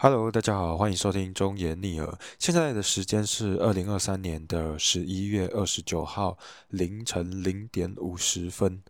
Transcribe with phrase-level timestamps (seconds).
[0.00, 2.16] Hello，大家好，欢迎收听中言逆耳。
[2.38, 6.38] 现在的时间是二零二三年的十一月二十九号
[6.68, 8.80] 凌晨零点五十分。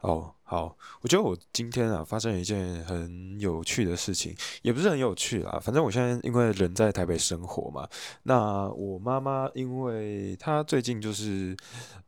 [0.00, 7.86] 哦，好，我觉得我今天啊发生一件很有趣的事情，也不是很有趣啦，反正我现在因为人在台北生活嘛，
[8.22, 11.54] 那我妈妈因为她最近就是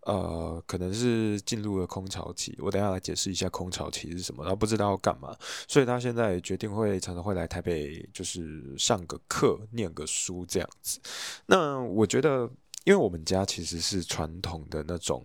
[0.07, 5.37] 呃可能是进入了空巢期，我等下来解释一下空巢期是什么，然后不知道要干嘛，
[5.69, 10.99] 所以她现在决定会常常会来台北，就是上个课、念个书这样子。
[11.45, 12.51] 那我觉得，
[12.85, 15.23] 因为我们家其实是传统的那种。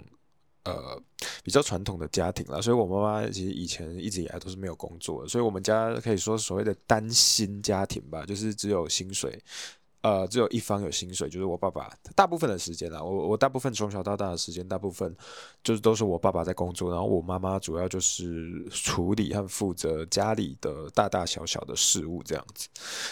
[0.63, 1.01] 呃，
[1.47, 9.41] 比较传统的家庭了，所以我妈妈其实以前一直以来都是没有工作的，所以我们家可以说所谓的单薪家庭吧，就是只有薪水。
[10.01, 11.89] 呃，只有一方有薪水，就是我爸爸。
[12.15, 15.13] 大部分的时间啦，我我大部分从小到大的时间，大部分
[15.63, 22.67] 就是都是我爸爸在工作，然后我妈妈主要就是处理和负责家里的大大小小的事务这样子。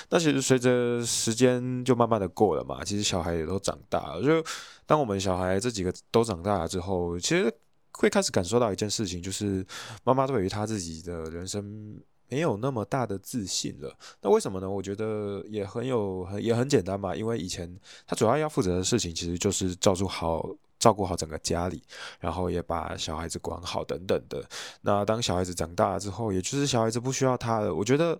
[0.10, 4.22] 那其实随着时间就慢慢的过了嘛，其实小孩也都长大了。
[4.22, 4.46] 就
[4.86, 7.54] 当我们小孩这几个都长大了之后，其实
[7.98, 9.66] 会开始感受到一件事情，就是
[10.04, 12.00] 妈妈对于她自己的人生。
[12.28, 14.68] 没有那么大的自信了，那为什么呢？
[14.68, 17.16] 我觉得也很有很，也很简单嘛。
[17.16, 17.72] 因为以前
[18.08, 21.84] 她主要要负责的事情，其实就是照顾好、照顾好整个家里，
[22.20, 24.44] 然后也把小孩子管好等等的。
[24.82, 27.72] 那当小孩子长大了之后，也就是小孩子不需要她了。
[27.72, 28.20] 我觉得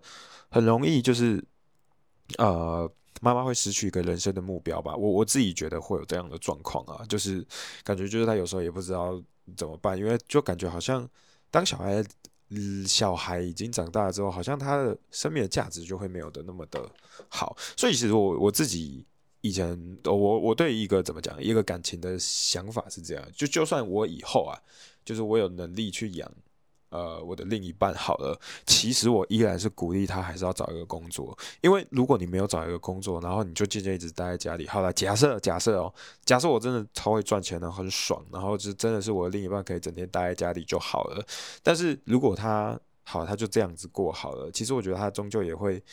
[0.52, 1.44] 很容易就是，
[2.38, 2.88] 呃，
[3.22, 4.96] 妈妈会失去一个人生的目标吧。
[4.96, 7.44] 我我自己觉得会有这样的状况啊，就是
[7.84, 9.20] 感觉就是她有时候也不知道
[9.56, 11.10] 怎么办，因为就感觉好像
[11.52, 12.04] 当小孩。
[12.88, 16.88] 小孩已经长大了之后，好像他的生命的价值就会没有的那么的
[17.28, 17.58] 好。
[17.76, 19.04] 所以其实我我自己
[19.42, 24.54] 以前，我我对一个怎么讲，一个感情的想法是这样：就就算我以后啊，
[25.04, 26.32] 就是我有能力去养。
[26.96, 35.94] 呃，我的另一半好了，其实我依然是鼓励他还是要找一个工作，因为如果你没有找一个工作，然后你就渐渐一直待在家里，好了，假设假设哦，
[36.24, 41.26] 假设我真的超会赚钱的，很爽，然后就真的是我的另一半可以整天待在家里就好了。
[41.62, 45.84] 但是如果他好，他就这样子过好了，其实我觉得他终究也会。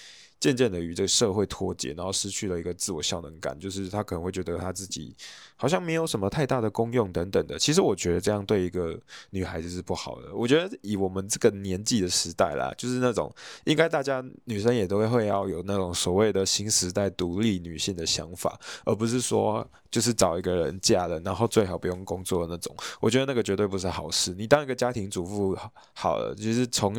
[0.43, 5.15] 渐渐的与这个社会脱节，然后失去了一个自我效能感，就是他可能会觉得他自己
[5.55, 7.57] 好像没有什么太大的功用等等的。
[7.57, 8.99] 其实我觉得这样对一个
[9.31, 10.35] 女孩子是不好的。
[10.35, 13.33] 我觉得以我们这个年纪的时代啦，就是那种
[13.67, 22.75] 应该大家女生也都会要有那种所谓的新时代独立女性的想法，而不是说就是找一个人嫁了，然后最好不用工作的那种。
[23.01, 24.35] 我觉得那个绝对不是好事。
[24.37, 25.57] 你当一个家庭主妇
[25.95, 26.93] 好了，就是从。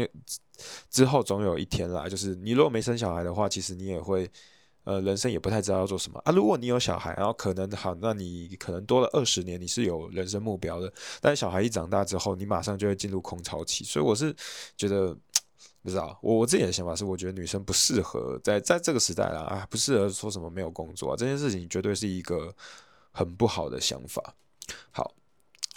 [0.90, 4.30] 之后总有一天啦，就是你如果没生小孩的话，其实你也会，
[4.84, 6.32] 呃，人生也不太知道要做什么啊。
[6.32, 10.92] 如果你有小孩，然后可能好，那你可能多了二十年，你是有人生目标的。
[11.22, 13.84] 但是小孩一长大之后，你马上就会进入空巢期。
[13.84, 14.36] 所以我是
[14.76, 15.16] 觉得，
[15.82, 22.54] 不知道我我自己的想法是，我觉得女生不适合在在这个时代啦啊，不适合说什么没有工作啊，这件事情绝对是一个
[23.12, 24.36] 很不好的想法。
[24.92, 25.14] 好。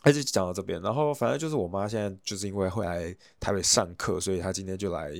[0.06, 5.12] 还是讲到这边，然后反正就是我妈现在就是因为会来台北上课，所以她今天就来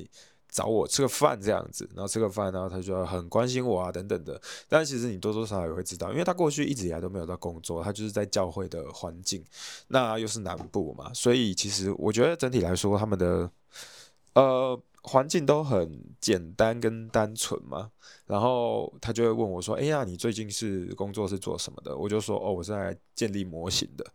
[0.49, 4.41] 找我吃个饭这样子，然后吃个饭，然后她就很关心我啊等等的。
[4.69, 9.45] 但其实你多多少少也会知道，因为她过去一直以来都没有在工作，她就是在教会的环境，
[9.89, 13.51] 那又是南部嘛，所以其实我觉得整体来说他们的
[14.35, 17.91] 呃环境都很简单跟单纯嘛。
[18.25, 24.07] 然后她就会问我说：“哎呀，你最近是工作是做什么的？”我就说：“哦，我是在建立模型的。”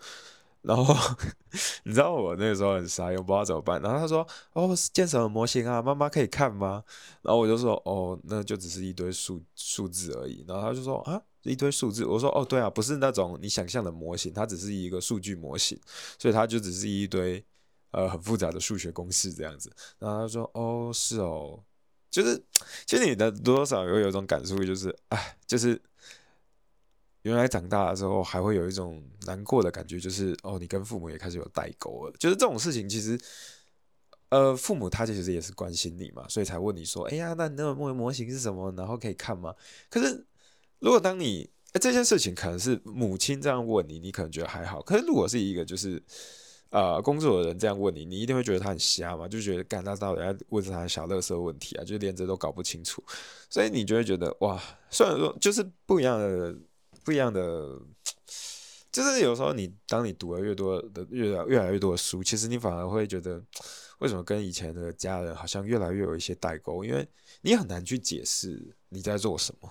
[0.62, 0.96] 然后
[1.84, 3.82] 你知道我那个时候很傻，又不知道怎么办。
[3.82, 5.82] 然后他说：“哦，建什么模型啊？
[5.82, 6.84] 妈妈可以看吗？”
[7.24, 15.80] 然后我就说：“哦，那就只是一堆数数字而已。”然后他就说：“啊，一堆数字。”我说：“哦，对啊，不是那种你想象的模型，它只是一个数据模型，
[16.20, 17.44] 所以它就只是一堆
[17.92, 21.60] 呃很复杂的数学公式这样子。”然后他说：“哦，是哦，
[22.12, 22.42] 就是
[22.86, 25.82] 其实你的多多少少会有一种感触，就是哎，就是。”
[27.24, 32.14] 原来长大了之后还会有一种难过的感觉，就是哦，你跟父母也开始有代沟了。
[32.18, 33.20] 就是这种事情，其实，
[34.30, 38.74] 呃，父母他其实也是关心你嘛，所以才问你说，哎呀，那你那个模型是什么？
[38.76, 39.54] 然后可以看吗？
[39.88, 40.26] 可是，
[40.80, 44.82] 如果当你这件事情可能是母亲这样问你，你可能觉得还好。
[44.82, 46.02] 可是如果是一个就是
[46.72, 53.04] 呃工作的人这样问你，你一定会觉得他很瞎嘛，就觉得干他到底要问他小乐色问题啊，就连这都搞不清楚。
[53.48, 54.60] 所以你就会觉得哇，
[54.90, 56.56] 虽然说就是不一样的。
[57.04, 57.80] 不一样的，
[58.92, 63.44] 就是有时候你当你读了越多的越越来越多的书，其实你反而会觉得，
[64.00, 66.84] 为什么跟以前的家人好像越来越有一些代沟？
[66.84, 67.08] 因为
[67.42, 69.70] 你很难去解释你在做什么。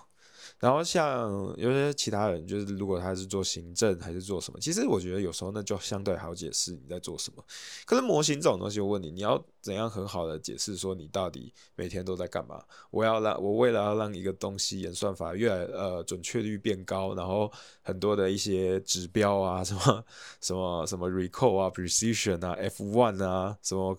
[0.61, 7.43] 然后像有些其他人，就是如果他是做行政还是做什么，其实我觉得有时候那就相对好解释你在做什么。
[7.87, 12.62] 可是模型这种东西，我问你，你要怎样很好的解释说你到底每天都在干嘛？
[12.91, 20.05] 我要让我为了要让一个东西演算法越来呃准确率变高，然后很多的一些指标啊，什么
[20.43, 23.97] 什么什么 recall 啊，precision 啊，f one 啊，什么。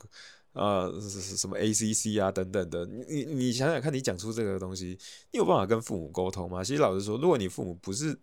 [0.54, 4.98] 呃，什么 ACC 啊等等的，你你想想看，你讲出这个东西，
[5.32, 6.62] 你有办法跟父母沟通吗？
[6.62, 8.20] 其实老实说，如果你父母不是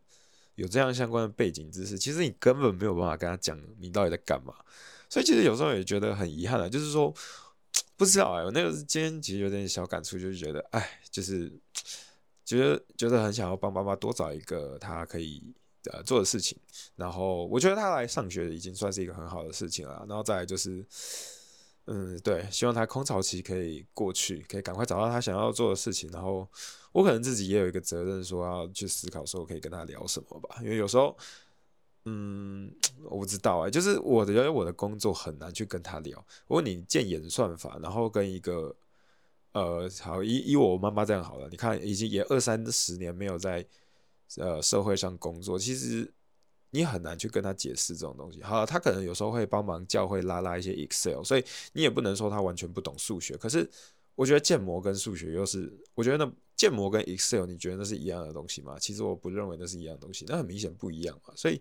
[0.56, 4.52] 有这样相关的背景知识，其实你根本没有办法跟他讲你到底在干嘛。
[5.08, 7.10] 所以其实有时候也觉得很遗憾啊，就是说
[7.96, 11.50] 不知道哎，我那个今天其实有点小感触，就是觉得哎，就是
[12.44, 15.42] 觉得觉得很想要帮爸妈多找一个他可以
[15.90, 16.58] 呃做的事情。
[16.94, 20.04] 然后我觉得他来上学已经算是一个很好的事情了。
[20.06, 20.84] 然后再就是。
[21.90, 26.11] 嗯，对，希望他空巢期可以过去，可以赶快找到他想要做的事情。
[26.11, 26.46] 然后
[26.93, 30.58] 我可能自己也有一个责任，说要去思考，说可以跟他聊什么吧。
[30.61, 31.17] 因为有时候，
[32.05, 32.70] 嗯，
[33.05, 36.19] 我不知道哎，就是我的，因为我的工作很难去跟他聊。
[36.46, 38.76] 如果你建演算法，然后跟一个，
[39.52, 43.67] 呃，好，以以我妈妈这样好了，你看已经也二三十年没有在
[44.37, 46.12] 呃社会上工作，其实。
[46.70, 48.42] 你很难去跟他解释这种东西。
[48.42, 53.36] 好，他可能有时候会帮忙教会拉拉一些 Excel，所以你也不能说他完全不懂数学。
[53.36, 53.68] 可是
[54.14, 58.76] 我觉得建模跟数学又是，我觉得那建模跟 Excel，你觉得那是一样的东西吗？
[58.78, 61.32] 其实我不认为那是一样东西，那很明显不一样嘛。
[61.36, 61.60] 所以，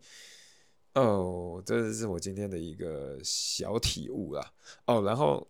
[0.94, 4.52] 哦，这是我今天的一个小体悟啦。
[4.86, 5.48] 哦，然后。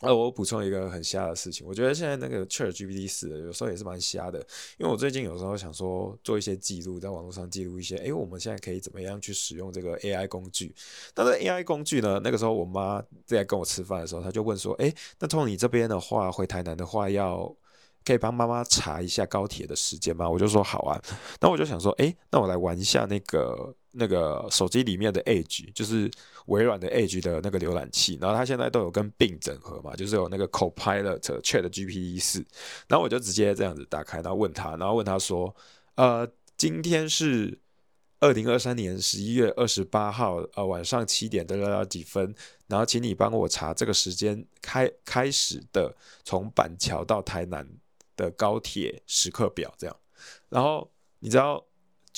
[0.00, 4.38] 呃，我补充一个很瞎的事情，我觉得现在那个 Chat GPT 四有时候也是蛮瞎的，
[4.78, 10.74] 因为我最近有时候想说做一些记录，在网络上记录一些，诶，我们现在可以怎么样去使用这个 AI 工具？
[11.14, 17.54] 但是 AI 工具呢，那个时候我妈在跟我吃饭的时候，她就问说，诶，那从你这边的话，回台南的话要。
[18.04, 20.26] 可以帮妈妈查一下高铁的时间吗？
[20.30, 20.98] 我就说好啊。
[21.42, 26.10] 那我就想说，哎，那我来玩一下那个那个手机里面的 Edge，就是
[26.46, 28.18] 微软的 Edge 的那个浏览器。
[28.20, 32.44] 然后它现在都有跟并整合嘛，就是有那个 Copilot Chat GPT 四。
[32.86, 35.54] 然后我就直接这样子打开，然后问他，然后问他说，
[35.96, 37.58] 呃，今天是
[38.20, 42.34] 二零二三年十一月二十八号，呃，晚上七点的几分？
[42.66, 45.94] 然后请你帮我查这个时间开开始的，
[46.24, 47.66] 从板桥到台南。
[48.18, 49.96] 的高铁时刻表这样，
[50.48, 50.90] 然后
[51.20, 51.64] 你知道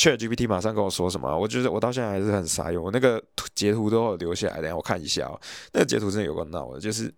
[0.00, 1.38] Chat GPT 马上跟我说什么？
[1.38, 3.22] 我觉得我到现在还是很傻用，我那个
[3.54, 5.38] 截图都有留下来，等下我看一下哦。
[5.74, 7.14] 那个截图真的有个闹的，就是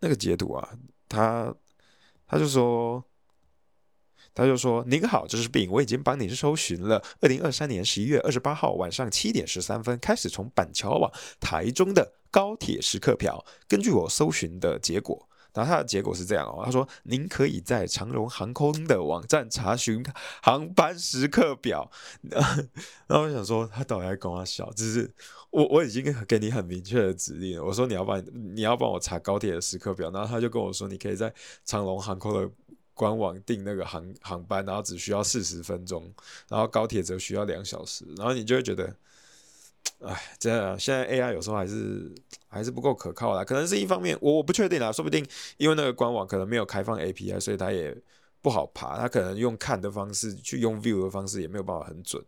[0.00, 0.68] 那个截图啊，
[1.08, 1.50] 他
[2.26, 3.02] 他就说，
[4.34, 7.02] 他就说您好，这是病，我已经帮您搜寻了。
[7.22, 11.10] 二零二三年十一月二十八号晚上七点十三分开始从板桥往
[11.40, 15.26] 台中的高铁时刻表，根据我搜寻的结果。
[15.56, 20.04] 然后他的结果是这样哦，他说：“您可以在长荣航空的网站查询
[20.42, 21.90] 航班时刻表。”
[23.08, 25.10] 然后我想说，他倒来跟我笑，就是
[25.50, 28.22] 我我已经给你很明确的指令了，我说你要帮
[28.54, 31.32] 你要帮我查高铁的时刻表，然后他就跟我说，你可以在
[31.64, 32.50] 长荣航空的
[32.92, 36.12] 官网订那个航航班，然后只需要四十分钟，
[36.50, 38.94] 然后高铁则需要两小时，然后你就会觉得。
[40.00, 42.14] 哎，真的，现在 AI 有时候还是
[42.48, 43.42] 还是不够可靠啦。
[43.44, 45.26] 可能是一方面，我我不确定啦，说不定
[45.56, 47.96] 因为那个官网可能没有开放 API，所以它也
[48.42, 48.98] 不好爬。
[48.98, 52.22] 它可能用看的方式去用 view 的方式也没有办法很准。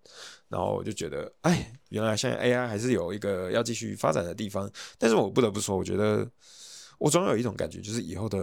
[0.49, 4.71] 然后我就觉得，哎，原来现在 AI 还是有一个要继续发展的地方。
[4.97, 6.27] 但是我不得不说，我觉得
[6.99, 8.39] 我总有一种感觉，就是以后的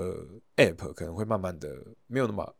[0.57, 1.75] App 可能会慢慢的
[2.05, 2.55] 没有那么。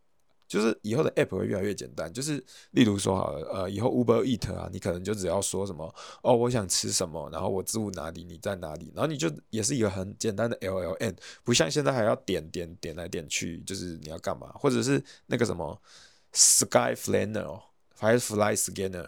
[0.47, 15.81] 就是以后的 app 会越来越简单，就是例如说好，呃，以后 Uber Eat 啊，你可能就只要说什么哦，我想吃什么，然后我住哪里，你在哪里，然后你就也是一个很简单的 LLM，不像现在还要点点点来点去，就是你要干嘛，或者是那个什么
[16.33, 17.63] Sky Planner 哦
[17.97, 19.07] 还是 Fly Scanner。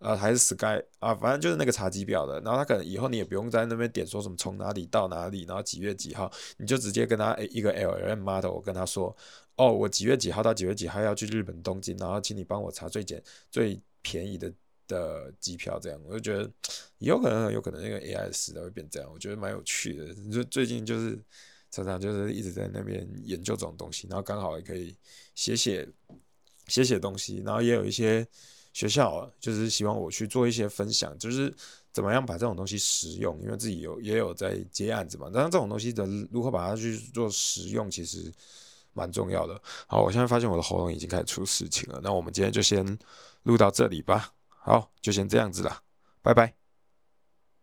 [0.00, 2.38] 啊，还是 Sky 啊，反正就是那个查机表的。
[2.42, 9.16] 然后他可能以后你也不用在那边点说什么从哪里到哪里，然后几月几号，你就直接跟他一个 LLM model 跟他说，
[9.56, 14.52] 哦，我几月几号到几月几号要去日本东京，然后请你帮我查最简最便宜的
[14.86, 16.50] 的机票，这样我就觉得
[16.98, 20.14] 有可能有可能那个 AI 时代会变这样，我觉得蛮有趣的。
[20.32, 21.18] 就最近就是
[21.70, 24.94] 常常就是一直在那边研究这种东西，然后刚好也可以
[25.34, 25.88] 写写
[26.68, 28.26] 写写东西，然后也有一些。
[28.74, 31.54] 学校就是希望我去做一些分享，就是
[31.92, 35.30] 怎么样把这种东西实用，因为自己有也有在接案子嘛。
[35.32, 38.32] 但是这种东西的如何把它去做实用，其实
[38.94, 39.60] 蛮重要的。
[39.86, 42.98] 好，我现在发现我的喉咙已经开始出事情了，那我们今天就先
[43.42, 44.32] 录到这里吧。
[44.48, 45.76] 好，就先这样子了，
[46.22, 46.63] 拜拜。